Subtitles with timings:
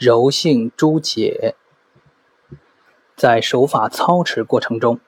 [0.00, 1.56] 柔性诸解，
[3.16, 4.98] 在手法操持过程中，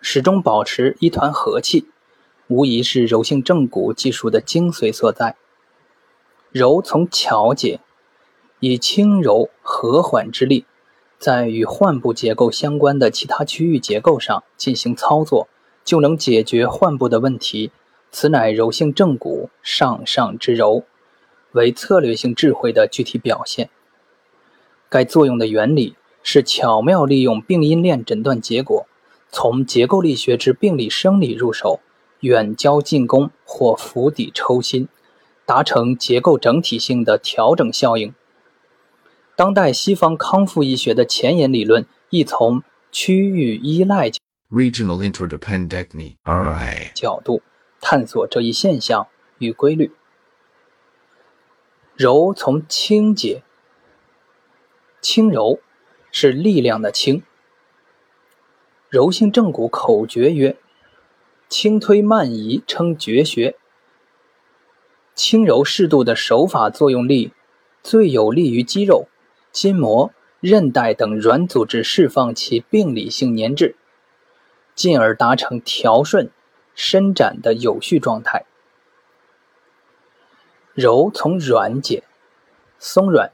[0.00, 1.86] 始终保持一团和气，
[2.48, 5.36] 无疑是柔性正骨技术的精髓所在。
[6.50, 7.78] 柔从巧解，
[8.58, 10.66] 以轻柔和缓之力，
[11.20, 15.46] 在与患部结构相关的其他区域结构上进行操作，
[15.84, 17.70] 就能解决患部的问题。
[18.10, 20.82] 此乃柔性正骨上上之柔，
[21.52, 23.70] 为策略性智慧的具体表现。
[24.92, 28.86] 该作用的原理是巧妙利用病因链诊断结果，
[29.30, 31.80] 从结构力学之病理生理入手，
[32.20, 34.86] 远交近攻或釜底抽薪，
[35.46, 38.12] 达成结构整体性的调整效应。
[39.34, 44.10] 当代西方康复医学的前沿理论亦从区域依赖
[44.50, 47.40] Regional interdependence (RI) 角度。
[47.80, 49.06] 探索这一现象
[49.38, 49.90] 与规律。
[51.96, 53.42] 柔从轻解，
[55.02, 55.60] 轻柔
[56.10, 57.22] 是力量的轻。
[58.88, 60.56] 柔性正骨口诀曰：
[61.50, 63.56] 轻推慢移称绝学。
[65.14, 67.34] 轻柔适度的手法作用力，
[67.82, 69.08] 最有利于肌肉、
[69.50, 73.76] 筋膜、韧带等软组织释放其病理性粘滞，
[74.74, 76.30] 进而达成调顺。
[76.74, 78.46] 伸展的有序状态。
[80.72, 82.04] 柔从软解，
[82.78, 83.30] 松软，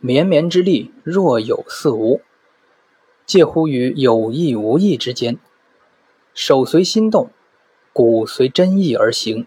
[0.00, 2.20] 绵绵之力若有似无，
[3.26, 5.38] 介乎于有意无意之间，
[6.34, 7.30] 手随心动，
[7.92, 9.46] 骨随真意而行。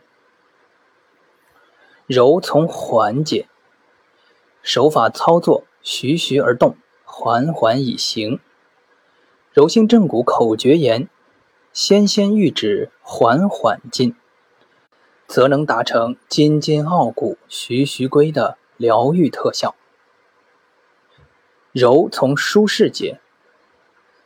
[2.05, 3.47] 柔从缓解，
[4.61, 8.39] 手法操作徐徐而动，缓缓以行。
[9.53, 11.08] 柔性正骨口诀言。
[11.73, 14.13] 纤纤玉指，缓缓进，
[15.25, 19.73] 则能达成筋筋傲骨、徐徐归的疗愈特效。
[21.72, 23.22] 柔从舒适解，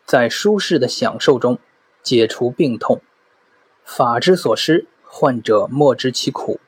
[0.03, 1.59] 在舒适的享受中
[2.01, 3.01] 解除病痛。
[3.83, 6.59] 法之所施，患者莫知其苦。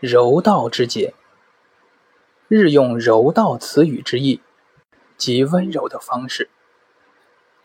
[0.00, 1.14] 柔道之解，
[2.48, 4.40] 日用柔道词语之意，
[5.16, 6.50] 即温柔的方式。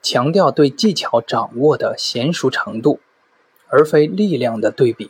[0.03, 3.00] 强调对技巧掌握的娴熟程度，
[3.69, 5.09] 而非力量的对比。